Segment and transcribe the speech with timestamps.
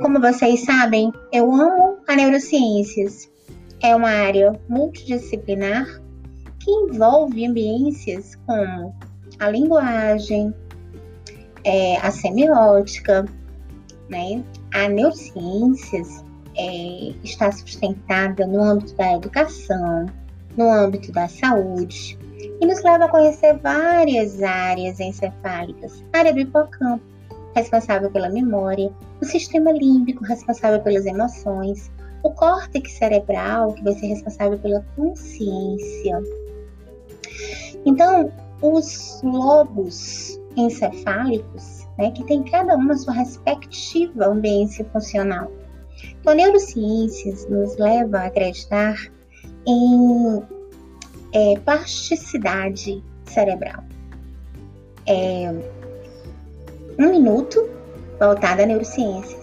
[0.00, 3.28] Como vocês sabem, eu amo a neurociências.
[3.82, 5.86] É uma área multidisciplinar
[6.60, 8.94] que envolve ambiências como
[9.40, 10.54] a linguagem,
[11.64, 13.24] é, a semiótica,
[14.08, 14.44] né?
[14.72, 16.24] A neurociências
[16.56, 20.06] é, está sustentada no âmbito da educação,
[20.56, 22.16] no âmbito da saúde,
[22.60, 26.04] e nos leva a conhecer várias áreas encefálicas.
[26.12, 27.02] Área do hipocampo,
[27.54, 31.90] responsável pela memória, o sistema límbico, responsável pelas emoções,
[32.22, 36.22] o córtex cerebral, que vai ser responsável pela consciência.
[37.84, 45.50] Então, os lobos encefálicos, né, que tem cada uma sua respectiva ambiência funcional.
[46.20, 48.96] Então, neurociências nos leva a acreditar
[49.66, 50.42] em
[51.32, 53.84] é, plasticidade cerebral.
[55.06, 55.54] É,
[56.98, 57.68] um minuto
[58.18, 59.37] voltado a neurociências.